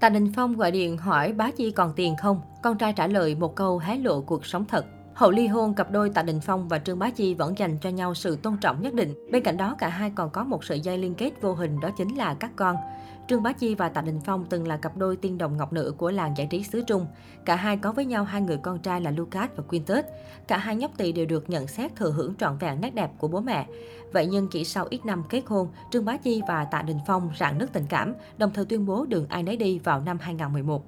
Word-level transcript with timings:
Tạ 0.00 0.08
Đình 0.08 0.32
Phong 0.36 0.56
gọi 0.56 0.70
điện 0.70 0.96
hỏi 0.96 1.32
bá 1.32 1.50
Chi 1.50 1.70
còn 1.70 1.92
tiền 1.96 2.16
không? 2.16 2.40
Con 2.62 2.78
trai 2.78 2.92
trả 2.92 3.06
lời 3.06 3.34
một 3.34 3.56
câu 3.56 3.78
hé 3.78 3.96
lộ 3.96 4.20
cuộc 4.20 4.46
sống 4.46 4.64
thật. 4.64 4.86
Hậu 5.14 5.30
ly 5.30 5.46
hôn, 5.46 5.74
cặp 5.74 5.90
đôi 5.90 6.10
Tạ 6.10 6.22
Đình 6.22 6.40
Phong 6.40 6.68
và 6.68 6.78
Trương 6.78 6.98
Bá 6.98 7.10
Chi 7.10 7.34
vẫn 7.34 7.58
dành 7.58 7.78
cho 7.78 7.90
nhau 7.90 8.14
sự 8.14 8.36
tôn 8.36 8.56
trọng 8.56 8.82
nhất 8.82 8.94
định. 8.94 9.14
Bên 9.32 9.42
cạnh 9.42 9.56
đó, 9.56 9.76
cả 9.78 9.88
hai 9.88 10.12
còn 10.14 10.30
có 10.30 10.44
một 10.44 10.64
sợi 10.64 10.80
dây 10.80 10.98
liên 10.98 11.14
kết 11.14 11.32
vô 11.40 11.54
hình 11.54 11.80
đó 11.80 11.90
chính 11.96 12.16
là 12.16 12.34
các 12.34 12.50
con. 12.56 12.76
Trương 13.28 13.42
Bá 13.42 13.52
Chi 13.52 13.74
và 13.74 13.88
Tạ 13.88 14.00
Đình 14.00 14.20
Phong 14.24 14.44
từng 14.50 14.68
là 14.68 14.76
cặp 14.76 14.96
đôi 14.96 15.16
tiên 15.16 15.38
đồng 15.38 15.56
ngọc 15.56 15.72
nữ 15.72 15.94
của 15.98 16.10
làng 16.10 16.34
giải 16.36 16.46
trí 16.50 16.62
xứ 16.62 16.82
Trung. 16.86 17.06
Cả 17.44 17.56
hai 17.56 17.76
có 17.76 17.92
với 17.92 18.04
nhau 18.04 18.24
hai 18.24 18.40
người 18.40 18.56
con 18.56 18.78
trai 18.78 19.00
là 19.00 19.10
Lucas 19.10 19.50
và 19.56 19.62
Quintus. 19.68 20.04
Cả 20.48 20.58
hai 20.58 20.76
nhóc 20.76 20.90
tỳ 20.96 21.12
đều 21.12 21.26
được 21.26 21.50
nhận 21.50 21.66
xét 21.66 21.96
thừa 21.96 22.10
hưởng 22.10 22.34
trọn 22.34 22.58
vẹn 22.58 22.80
nét 22.80 22.94
đẹp 22.94 23.10
của 23.18 23.28
bố 23.28 23.40
mẹ. 23.40 23.66
Vậy 24.12 24.26
nhưng 24.26 24.48
chỉ 24.48 24.64
sau 24.64 24.86
ít 24.90 25.06
năm 25.06 25.22
kết 25.28 25.42
hôn, 25.46 25.68
Trương 25.90 26.04
Bá 26.04 26.16
Chi 26.16 26.42
và 26.48 26.64
Tạ 26.64 26.82
Đình 26.82 26.98
Phong 27.06 27.30
rạn 27.38 27.58
nứt 27.58 27.72
tình 27.72 27.86
cảm, 27.88 28.14
đồng 28.38 28.50
thời 28.54 28.64
tuyên 28.64 28.86
bố 28.86 29.04
đường 29.04 29.26
ai 29.28 29.42
nấy 29.42 29.56
đi 29.56 29.78
vào 29.78 30.00
năm 30.00 30.18
2011. 30.20 30.84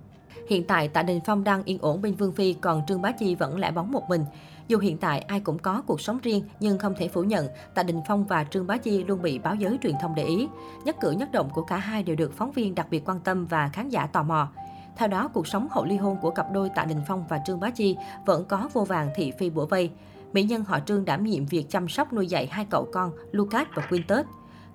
Hiện 0.49 0.67
tại 0.67 0.89
Tạ 0.89 1.03
Đình 1.03 1.21
Phong 1.27 1.45
đang 1.45 1.63
yên 1.65 1.79
ổn 1.81 2.03
bên 2.03 2.15
Vương 2.15 2.33
Phi, 2.33 2.53
còn 2.53 2.87
Trương 2.87 3.03
Bá 3.03 3.13
Chi 3.13 3.35
vẫn 3.35 3.59
lẻ 3.59 3.71
bóng 3.71 3.93
một 3.93 4.09
mình. 4.09 4.25
Dù 4.69 4.79
hiện 4.79 4.99
tại 4.99 5.21
ai 5.21 5.41
cũng 5.41 5.59
có 5.59 5.83
cuộc 5.87 6.01
sống 6.01 6.19
riêng, 6.23 6.45
nhưng 6.61 6.79
không 6.79 6.95
thể 6.99 7.09
phủ 7.09 7.23
nhận, 7.23 7.49
Tạ 7.75 7.83
Đình 7.83 8.01
Phong 8.09 8.25
và 8.25 8.45
Trương 8.45 8.67
Bá 8.67 8.77
Chi 8.77 9.05
luôn 9.05 9.23
bị 9.23 9.39
báo 9.39 9.55
giới 9.55 9.79
truyền 9.83 9.95
thông 10.03 10.15
để 10.15 10.25
ý. 10.25 10.49
Nhất 10.85 10.97
cử 11.01 11.11
nhất 11.11 11.33
động 11.33 11.51
của 11.53 11.63
cả 11.63 11.77
hai 11.77 12.03
đều 12.03 12.17
được 12.17 12.33
phóng 12.37 12.53
viên 12.53 12.75
đặc 12.75 12.87
biệt 12.91 13.09
quan 13.09 13.21
tâm 13.21 13.47
và 13.47 13.69
khán 13.69 13.89
giả 13.89 14.07
tò 14.07 14.23
mò. 14.23 14.49
Theo 14.97 15.09
đó, 15.09 15.29
cuộc 15.29 15.47
sống 15.47 15.69
hậu 15.71 15.85
ly 15.85 15.97
hôn 15.97 16.17
của 16.23 16.31
cặp 16.31 16.53
đôi 16.53 16.69
Tạ 16.69 16.85
Đình 16.85 17.01
Phong 17.09 17.25
và 17.29 17.39
Trương 17.47 17.61
Bá 17.61 17.71
Chi 17.71 17.97
vẫn 18.27 18.45
có 18.45 18.69
vô 18.73 18.85
vàng 18.85 19.11
thị 19.15 19.33
phi 19.39 19.51
bủa 19.51 19.67
vây. 19.67 19.91
Mỹ 20.33 20.43
nhân 20.43 20.65
họ 20.65 20.81
Trương 20.81 21.05
đảm 21.05 21.25
nhiệm 21.25 21.47
việc 21.47 21.71
chăm 21.71 21.89
sóc 21.89 22.13
nuôi 22.13 22.27
dạy 22.27 22.47
hai 22.47 22.67
cậu 22.71 22.89
con 22.93 23.13
Lucas 23.33 23.67
và 23.75 23.87
Quintus. 23.91 24.27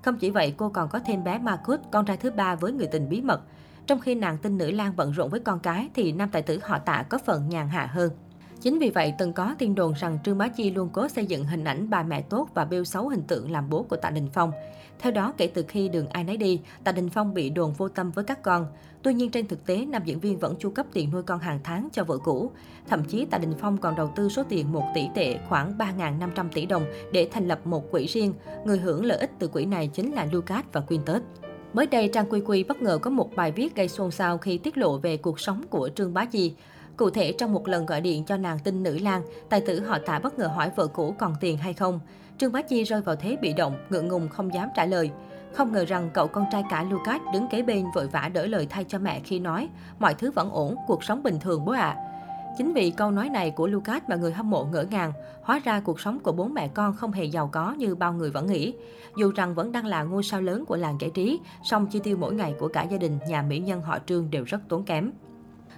Không 0.02 0.17
chỉ 0.17 0.30
vậy, 0.30 0.53
cô 0.58 0.70
còn 0.70 0.89
có 0.89 1.00
thêm 1.00 1.23
bé 1.23 1.38
Marcus, 1.38 1.80
con 1.92 2.05
trai 2.05 2.17
thứ 2.17 2.31
ba 2.31 2.55
với 2.55 2.72
người 2.72 2.88
tình 2.88 3.09
bí 3.09 3.22
mật. 3.22 3.42
Trong 3.88 4.00
khi 4.00 4.16
nàng 4.16 4.38
tinh 4.38 4.58
nữ 4.58 4.72
Lan 4.72 4.94
bận 4.96 5.12
rộn 5.12 5.30
với 5.30 5.40
con 5.40 5.59
cái, 5.59 5.90
thì 5.94 6.12
nam 6.12 6.30
tài 6.32 6.41
tử 6.41 6.59
họ 6.64 6.80
tạ 6.80 7.04
có 7.09 7.18
phần 7.26 7.50
nhàn 7.50 7.68
hạ 7.68 7.86
hơn. 7.86 8.12
Chính 8.61 8.80
vì 8.80 8.89
vậy, 8.89 9.14
từng 9.17 9.34
có 9.34 9.56
tin 9.59 9.75
đồn 9.75 9.94
rằng 9.94 10.20
Trương 10.23 10.38
Bá 10.38 10.48
Chi 10.48 10.72
luôn 10.72 10.89
cố 10.94 11.08
xây 11.08 11.25
dựng 11.25 11.45
hình 11.45 11.64
ảnh 11.64 11.89
bà 11.89 12.03
mẹ 12.03 12.22
tốt 12.22 12.50
và 12.53 12.66
bêu 12.66 12.84
xấu 12.84 13.09
hình 13.09 13.22
tượng 13.22 13.52
làm 13.52 13.70
bố 13.70 13.84
của 13.84 13.95
Tạ 13.95 14.09
Đình 14.09 14.30
Phong. 14.34 14.52
Theo 15.00 15.11
đó, 15.11 15.34
kể 15.38 15.48
từ 15.48 15.66
khi 15.67 15.89
đường 15.89 16.08
ai 16.08 16.23
nấy 16.23 16.38
đi, 16.38 16.61
Tạ 16.84 16.92
Đình 16.92 17.09
Phong 17.09 17.34
bị 17.34 17.50
đồn 17.50 17.73
vô 17.73 17.89
tâm 17.89 18.11
với 18.11 18.23
các 18.23 18.44
con. 18.44 18.67
Tuy 19.03 19.14
nhiên 19.14 19.31
trên 19.31 19.48
thực 19.48 19.66
tế, 19.66 19.86
nam 19.86 20.02
diễn 20.06 20.20
viên 20.20 20.39
vẫn 20.39 20.56
chu 20.59 20.70
cấp 20.70 20.86
tiền 20.94 21.11
nuôi 21.11 21.23
con 21.23 21.39
hàng 21.39 21.59
tháng 21.64 21.88
cho 21.94 22.04
vợ 22.04 22.17
cũ. 22.17 22.52
Thậm 22.88 23.04
chí 23.04 23.26
Tạ 23.26 23.38
Đình 23.38 23.54
Phong 23.59 23.78
còn 23.78 23.95
đầu 23.95 24.11
tư 24.16 24.30
số 24.30 24.44
tiền 24.50 24.72
1 24.72 24.83
tỷ 24.95 25.08
tệ, 25.16 25.39
khoảng 25.50 25.78
3.500 25.78 26.50
tỷ 26.54 26.66
đồng 26.66 26.86
để 27.11 27.30
thành 27.31 27.48
lập 27.48 27.59
một 27.67 27.92
quỹ 27.92 28.06
riêng. 28.06 28.33
Người 28.66 28.78
hưởng 28.78 29.06
lợi 29.06 29.17
ích 29.17 29.31
từ 29.39 29.48
quỹ 29.48 29.66
này 29.66 29.88
chính 29.88 30.14
là 30.14 30.28
Lucas 30.31 30.66
và 30.72 30.81
Quintus. 30.81 31.22
Mới 31.78 31.86
đây, 31.86 32.09
Trang 32.14 32.25
Quy 32.30 32.42
Quy 32.45 32.64
bất 32.64 32.81
ngờ 32.81 32.97
có 32.97 33.09
một 33.09 33.36
bài 33.36 33.52
viết 33.52 33.75
gây 33.75 33.88
xôn 33.88 34.11
xao 34.11 34.38
khi 34.38 34.58
tiết 34.58 34.78
lộ 34.78 34.97
về 34.97 35.17
cuộc 35.17 35.39
sống 35.39 35.64
của 35.70 35.89
Trương 35.95 36.14
Bá 36.14 36.25
Chi. 36.25 36.53
Cụ 36.95 37.09
thể, 37.09 37.31
trong 37.31 37.53
một 37.53 37.67
lần 37.67 37.86
gọi 37.86 38.02
điện 38.02 38.23
cho 38.25 38.38
nàng 38.38 38.59
tinh 38.64 38.83
nữ 38.83 38.97
Lan, 39.02 39.22
tài 39.50 39.61
tử 39.61 39.80
họ 39.80 39.98
tạ 40.05 40.20
bất 40.20 40.39
ngờ 40.39 40.48
hỏi 40.48 40.72
vợ 40.75 40.88
cũ 40.88 41.16
còn 41.20 41.36
tiền 41.42 41.58
hay 41.58 41.73
không. 41.73 42.00
Trương 42.38 42.52
Bá 42.52 42.61
Chi 42.61 42.83
rơi 42.83 43.02
vào 43.02 43.16
thế 43.16 43.38
bị 43.42 43.53
động, 43.53 43.78
ngượng 43.89 44.08
ngùng 44.08 44.30
không 44.30 44.53
dám 44.53 44.70
trả 44.75 44.86
lời. 44.86 45.11
Không 45.53 45.73
ngờ 45.73 45.86
rằng 45.86 46.09
cậu 46.14 46.28
con 46.28 46.45
trai 46.52 46.64
cả 46.70 46.83
Lucas 46.83 47.22
đứng 47.33 47.48
kế 47.52 47.61
bên 47.61 47.86
vội 47.95 48.08
vã 48.08 48.30
đỡ 48.33 48.45
lời 48.45 48.67
thay 48.70 48.83
cho 48.83 49.00
mẹ 49.00 49.20
khi 49.23 49.39
nói 49.39 49.70
mọi 50.00 50.14
thứ 50.14 50.31
vẫn 50.31 50.50
ổn, 50.50 50.75
cuộc 50.88 51.03
sống 51.03 51.23
bình 51.23 51.39
thường 51.39 51.66
bố 51.66 51.72
ạ. 51.72 51.95
À. 51.98 52.17
Chính 52.58 52.73
vì 52.73 52.91
câu 52.91 53.11
nói 53.11 53.30
này 53.30 53.52
của 53.52 53.67
Lucas 53.67 54.03
mà 54.08 54.16
người 54.16 54.33
hâm 54.33 54.50
mộ 54.50 54.66
ngỡ 54.66 54.83
ngàng, 54.83 55.13
hóa 55.41 55.59
ra 55.63 55.80
cuộc 55.80 56.00
sống 56.00 56.19
của 56.19 56.31
bốn 56.31 56.53
mẹ 56.53 56.67
con 56.67 56.95
không 56.95 57.11
hề 57.11 57.23
giàu 57.23 57.49
có 57.53 57.72
như 57.72 57.95
bao 57.95 58.14
người 58.14 58.31
vẫn 58.31 58.47
nghĩ. 58.47 58.73
Dù 59.17 59.31
rằng 59.36 59.55
vẫn 59.55 59.72
đang 59.72 59.86
là 59.86 60.03
ngôi 60.03 60.23
sao 60.23 60.41
lớn 60.41 60.66
của 60.66 60.75
làng 60.75 60.97
giải 60.99 61.09
trí, 61.09 61.39
song 61.64 61.88
chi 61.88 61.99
tiêu 62.03 62.17
mỗi 62.17 62.33
ngày 62.33 62.55
của 62.59 62.67
cả 62.67 62.83
gia 62.83 62.97
đình 62.97 63.19
nhà 63.30 63.41
mỹ 63.41 63.59
nhân 63.59 63.81
họ 63.81 63.99
Trương 64.05 64.30
đều 64.31 64.44
rất 64.44 64.61
tốn 64.69 64.83
kém. 64.83 65.11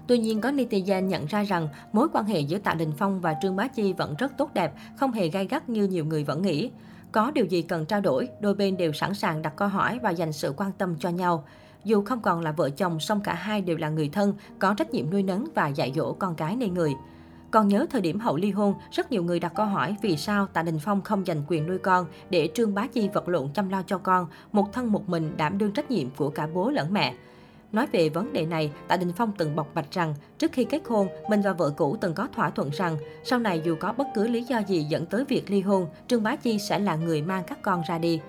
Tuy 0.08 0.18
nhiên, 0.18 0.42
có 0.42 0.50
netizen 0.50 1.02
nhận 1.02 1.26
ra 1.26 1.44
rằng 1.44 1.68
mối 1.92 2.08
quan 2.14 2.26
hệ 2.26 2.40
giữa 2.40 2.58
Tạ 2.58 2.74
Đình 2.74 2.92
Phong 2.98 3.22
và 3.22 3.36
Trương 3.42 3.56
Bá 3.56 3.68
Chi 3.68 3.94
vẫn 3.94 4.16
rất 4.18 4.32
tốt 4.38 4.54
đẹp, 4.54 4.74
không 4.98 5.12
hề 5.12 5.28
gai 5.28 5.48
gắt 5.48 5.70
như 5.70 5.88
nhiều 5.88 6.06
người 6.06 6.24
vẫn 6.24 6.42
nghĩ. 6.42 6.72
Có 7.12 7.32
điều 7.32 7.46
gì 7.46 7.62
cần 7.62 7.86
trao 7.86 8.02
đổi, 8.02 8.28
đôi 8.40 8.56
bên 8.56 8.78
đều 8.78 8.94
sẵn 8.94 9.14
sàng 9.14 9.42
đặt 9.42 9.54
câu 9.56 9.68
hỏi 9.68 10.00
và 10.04 10.10
dành 10.10 10.34
sự 10.34 10.54
quan 10.58 10.72
tâm 10.72 10.96
cho 11.00 11.10
nhau. 11.10 11.44
Dù 11.84 12.04
không 12.04 12.22
còn 12.22 12.42
là 12.42 12.52
vợ 12.52 12.70
chồng, 12.70 13.00
song 13.00 13.22
cả 13.22 13.34
hai 13.34 13.62
đều 13.62 13.78
là 13.78 13.90
người 13.90 14.10
thân, 14.10 14.34
có 14.60 14.74
trách 14.74 14.92
nhiệm 14.92 15.10
nuôi 15.10 15.24
nấng 15.24 15.48
và 15.56 15.68
dạy 15.68 15.94
dỗ 15.96 16.14
con 16.14 16.36
cái 16.36 16.56
nên 16.56 16.74
người. 16.74 16.94
Còn 17.52 17.68
nhớ 17.68 17.86
thời 17.90 18.02
điểm 18.02 18.20
hậu 18.20 18.38
ly 18.38 18.52
hôn, 18.52 18.74
rất 18.92 19.12
nhiều 19.12 19.24
người 19.24 19.40
đặt 19.40 19.52
câu 19.56 19.66
hỏi 19.66 19.96
vì 20.02 20.18
sao 20.18 20.48
Tạ 20.48 20.64
Đình 20.64 20.80
Phong 20.80 21.02
không 21.02 21.28
dành 21.28 21.44
quyền 21.48 21.68
nuôi 21.68 21.78
con 21.78 22.06
để 22.30 22.50
Trương 22.54 22.74
Bá 22.74 22.88
Chi 22.88 23.10
vật 23.14 23.28
lộn 23.28 23.50
chăm 23.54 23.70
lo 23.70 23.84
cho 23.88 23.98
con, 23.98 24.28
một 24.52 24.74
thân 24.74 24.92
một 24.92 25.10
mình 25.10 25.38
đảm 25.38 25.58
đương 25.58 25.72
trách 25.72 25.92
nhiệm 25.92 26.10
của 26.10 26.30
cả 26.30 26.48
bố 26.54 26.70
lẫn 26.70 26.94
mẹ. 26.94 27.14
Nói 27.72 27.88
về 27.92 28.10
vấn 28.10 28.34
đề 28.34 28.46
này, 28.46 28.72
Tạ 28.88 28.98
Đình 28.98 29.12
Phong 29.18 29.32
từng 29.38 29.56
bộc 29.56 29.76
bạch 29.76 29.92
rằng 29.92 30.16
trước 30.38 30.52
khi 30.52 30.64
kết 30.64 30.82
hôn, 30.88 31.08
mình 31.30 31.42
và 31.42 31.54
vợ 31.54 31.70
cũ 31.78 31.98
từng 32.02 32.14
có 32.14 32.28
thỏa 32.36 32.50
thuận 32.50 32.70
rằng 32.70 32.98
sau 33.24 33.40
này 33.40 33.62
dù 33.66 33.76
có 33.80 33.94
bất 33.94 34.08
cứ 34.16 34.28
lý 34.28 34.44
do 34.44 34.60
gì 34.68 34.84
dẫn 34.84 35.06
tới 35.06 35.26
việc 35.28 35.52
ly 35.52 35.62
hôn, 35.62 35.88
Trương 36.08 36.24
Bá 36.24 36.36
Chi 36.36 36.60
sẽ 36.60 36.80
là 36.80 36.96
người 36.96 37.22
mang 37.22 37.44
các 37.48 37.62
con 37.62 37.82
ra 37.88 37.98
đi. 37.98 38.20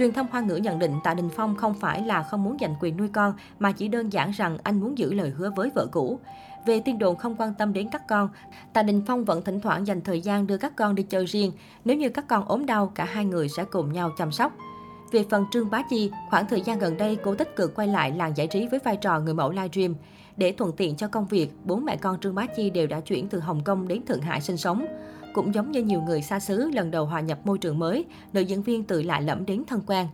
Truyền 0.00 0.12
thông 0.12 0.26
Hoa 0.30 0.40
ngữ 0.40 0.56
nhận 0.56 0.78
định 0.78 0.92
Tạ 1.04 1.14
Đình 1.14 1.28
Phong 1.28 1.56
không 1.56 1.74
phải 1.74 2.02
là 2.02 2.22
không 2.22 2.44
muốn 2.44 2.56
giành 2.60 2.74
quyền 2.80 2.96
nuôi 2.96 3.08
con, 3.08 3.34
mà 3.58 3.72
chỉ 3.72 3.88
đơn 3.88 4.12
giản 4.12 4.30
rằng 4.30 4.58
anh 4.62 4.80
muốn 4.80 4.98
giữ 4.98 5.14
lời 5.14 5.30
hứa 5.30 5.50
với 5.56 5.70
vợ 5.74 5.86
cũ. 5.92 6.18
Về 6.66 6.80
tin 6.80 6.98
đồn 6.98 7.16
không 7.16 7.36
quan 7.38 7.54
tâm 7.54 7.72
đến 7.72 7.88
các 7.92 8.08
con, 8.08 8.28
Tạ 8.72 8.82
Đình 8.82 9.02
Phong 9.06 9.24
vẫn 9.24 9.42
thỉnh 9.42 9.60
thoảng 9.60 9.86
dành 9.86 10.00
thời 10.00 10.20
gian 10.20 10.46
đưa 10.46 10.56
các 10.56 10.76
con 10.76 10.94
đi 10.94 11.02
chơi 11.02 11.24
riêng. 11.24 11.52
Nếu 11.84 11.96
như 11.96 12.08
các 12.08 12.28
con 12.28 12.44
ốm 12.44 12.66
đau, 12.66 12.86
cả 12.94 13.04
hai 13.04 13.24
người 13.24 13.48
sẽ 13.48 13.64
cùng 13.64 13.92
nhau 13.92 14.10
chăm 14.18 14.32
sóc. 14.32 14.52
Về 15.12 15.24
phần 15.30 15.44
Trương 15.52 15.70
Bá 15.70 15.82
Chi, 15.90 16.10
khoảng 16.30 16.46
thời 16.46 16.60
gian 16.60 16.78
gần 16.78 16.96
đây 16.96 17.16
cô 17.24 17.34
tích 17.34 17.56
cực 17.56 17.74
quay 17.74 17.88
lại 17.88 18.10
làng 18.10 18.36
giải 18.36 18.46
trí 18.46 18.66
với 18.68 18.80
vai 18.84 18.96
trò 18.96 19.20
người 19.20 19.34
mẫu 19.34 19.50
livestream. 19.50 19.94
Để 20.36 20.52
thuận 20.52 20.72
tiện 20.72 20.96
cho 20.96 21.08
công 21.08 21.26
việc, 21.26 21.50
bốn 21.64 21.84
mẹ 21.84 21.96
con 21.96 22.20
Trương 22.20 22.34
Bá 22.34 22.46
Chi 22.46 22.70
đều 22.70 22.86
đã 22.86 23.00
chuyển 23.00 23.28
từ 23.28 23.40
Hồng 23.40 23.64
Kông 23.64 23.88
đến 23.88 24.06
Thượng 24.06 24.20
Hải 24.20 24.40
sinh 24.40 24.56
sống. 24.56 24.86
Cũng 25.32 25.54
giống 25.54 25.70
như 25.70 25.82
nhiều 25.82 26.02
người 26.02 26.22
xa 26.22 26.40
xứ 26.40 26.70
lần 26.74 26.90
đầu 26.90 27.06
hòa 27.06 27.20
nhập 27.20 27.38
môi 27.44 27.58
trường 27.58 27.78
mới, 27.78 28.04
nữ 28.32 28.40
diễn 28.40 28.62
viên 28.62 28.84
tự 28.84 29.02
lạ 29.02 29.20
lẫm 29.20 29.46
đến 29.46 29.64
thân 29.66 29.80
quen. 29.86 30.06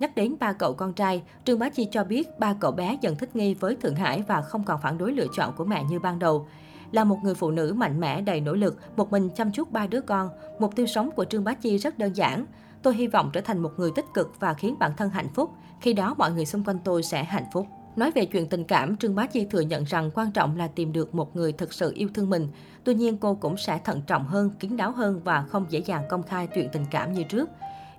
Nhắc 0.00 0.14
đến 0.14 0.34
ba 0.40 0.52
cậu 0.52 0.74
con 0.74 0.92
trai, 0.92 1.22
Trương 1.44 1.58
Bá 1.58 1.68
Chi 1.68 1.88
cho 1.90 2.04
biết 2.04 2.38
ba 2.38 2.54
cậu 2.60 2.72
bé 2.72 2.98
dần 3.00 3.16
thích 3.16 3.36
nghi 3.36 3.54
với 3.54 3.76
Thượng 3.76 3.94
Hải 3.94 4.22
và 4.28 4.42
không 4.42 4.64
còn 4.64 4.80
phản 4.82 4.98
đối 4.98 5.12
lựa 5.12 5.26
chọn 5.36 5.52
của 5.56 5.64
mẹ 5.64 5.84
như 5.84 5.98
ban 5.98 6.18
đầu. 6.18 6.48
Là 6.92 7.04
một 7.04 7.18
người 7.22 7.34
phụ 7.34 7.50
nữ 7.50 7.72
mạnh 7.76 8.00
mẽ 8.00 8.20
đầy 8.20 8.40
nỗ 8.40 8.54
lực, 8.54 8.78
một 8.96 9.12
mình 9.12 9.30
chăm 9.36 9.52
chút 9.52 9.72
ba 9.72 9.86
đứa 9.86 10.00
con, 10.00 10.28
mục 10.58 10.76
tiêu 10.76 10.86
sống 10.86 11.10
của 11.10 11.24
Trương 11.24 11.44
Bá 11.44 11.54
Chi 11.54 11.78
rất 11.78 11.98
đơn 11.98 12.16
giản. 12.16 12.46
Tôi 12.82 12.94
hy 12.94 13.06
vọng 13.06 13.30
trở 13.32 13.40
thành 13.40 13.58
một 13.58 13.72
người 13.76 13.90
tích 13.94 14.06
cực 14.14 14.40
và 14.40 14.54
khiến 14.54 14.74
bản 14.78 14.92
thân 14.96 15.10
hạnh 15.10 15.28
phúc. 15.34 15.50
Khi 15.80 15.92
đó 15.92 16.14
mọi 16.18 16.32
người 16.32 16.46
xung 16.46 16.64
quanh 16.64 16.78
tôi 16.84 17.02
sẽ 17.02 17.24
hạnh 17.24 17.46
phúc. 17.52 17.66
Nói 17.96 18.10
về 18.10 18.24
chuyện 18.24 18.48
tình 18.48 18.64
cảm, 18.64 18.96
Trương 18.96 19.14
Bá 19.14 19.26
Chi 19.26 19.46
thừa 19.50 19.60
nhận 19.60 19.84
rằng 19.84 20.10
quan 20.14 20.32
trọng 20.32 20.56
là 20.56 20.68
tìm 20.68 20.92
được 20.92 21.14
một 21.14 21.36
người 21.36 21.52
thực 21.52 21.72
sự 21.72 21.92
yêu 21.94 22.08
thương 22.14 22.30
mình. 22.30 22.48
Tuy 22.84 22.94
nhiên 22.94 23.18
cô 23.18 23.34
cũng 23.34 23.56
sẽ 23.56 23.80
thận 23.84 24.02
trọng 24.06 24.26
hơn, 24.26 24.50
kín 24.60 24.76
đáo 24.76 24.92
hơn 24.92 25.20
và 25.24 25.42
không 25.42 25.66
dễ 25.68 25.78
dàng 25.78 26.02
công 26.08 26.22
khai 26.22 26.48
chuyện 26.54 26.68
tình 26.72 26.84
cảm 26.90 27.12
như 27.12 27.22
trước. 27.22 27.50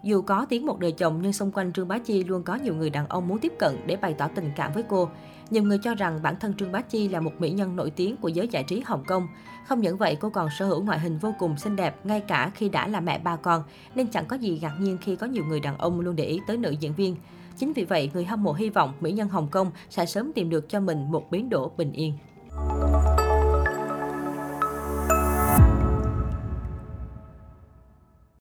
Dù 0.03 0.21
có 0.21 0.45
tiếng 0.49 0.65
một 0.65 0.79
đời 0.79 0.91
chồng 0.91 1.19
nhưng 1.21 1.33
xung 1.33 1.51
quanh 1.51 1.73
Trương 1.73 1.87
Bá 1.87 1.97
Chi 1.97 2.23
luôn 2.23 2.43
có 2.43 2.55
nhiều 2.55 2.75
người 2.75 2.89
đàn 2.89 3.07
ông 3.07 3.27
muốn 3.27 3.39
tiếp 3.39 3.53
cận 3.59 3.75
để 3.85 3.95
bày 3.95 4.13
tỏ 4.13 4.27
tình 4.35 4.51
cảm 4.55 4.73
với 4.73 4.83
cô. 4.89 5.09
Nhiều 5.49 5.63
người 5.63 5.79
cho 5.83 5.95
rằng 5.95 6.19
bản 6.23 6.35
thân 6.39 6.53
Trương 6.53 6.71
Bá 6.71 6.81
Chi 6.81 7.07
là 7.07 7.19
một 7.19 7.31
mỹ 7.39 7.49
nhân 7.49 7.75
nổi 7.75 7.89
tiếng 7.89 8.17
của 8.17 8.27
giới 8.27 8.47
giải 8.47 8.63
trí 8.63 8.81
Hồng 8.85 9.03
Kông. 9.07 9.27
Không 9.67 9.81
những 9.81 9.97
vậy, 9.97 10.17
cô 10.19 10.29
còn 10.29 10.49
sở 10.59 10.65
hữu 10.65 10.83
ngoại 10.83 10.99
hình 10.99 11.17
vô 11.17 11.33
cùng 11.39 11.57
xinh 11.57 11.75
đẹp 11.75 12.05
ngay 12.05 12.21
cả 12.21 12.51
khi 12.55 12.69
đã 12.69 12.87
là 12.87 12.99
mẹ 12.99 13.19
ba 13.19 13.35
con, 13.35 13.63
nên 13.95 14.07
chẳng 14.07 14.25
có 14.25 14.35
gì 14.35 14.59
ngạc 14.61 14.75
nhiên 14.79 14.97
khi 15.01 15.15
có 15.15 15.27
nhiều 15.27 15.45
người 15.45 15.59
đàn 15.59 15.77
ông 15.77 15.99
luôn 15.99 16.15
để 16.15 16.23
ý 16.23 16.39
tới 16.47 16.57
nữ 16.57 16.71
diễn 16.79 16.93
viên. 16.93 17.15
Chính 17.57 17.73
vì 17.73 17.83
vậy, 17.83 18.11
người 18.13 18.25
hâm 18.25 18.43
mộ 18.43 18.53
hy 18.53 18.69
vọng 18.69 18.93
mỹ 19.01 19.11
nhân 19.11 19.27
Hồng 19.27 19.47
Kông 19.51 19.71
sẽ 19.89 20.05
sớm 20.05 20.31
tìm 20.33 20.49
được 20.49 20.69
cho 20.69 20.79
mình 20.79 21.11
một 21.11 21.31
biến 21.31 21.49
đổ 21.49 21.71
bình 21.77 21.91
yên. 21.91 22.13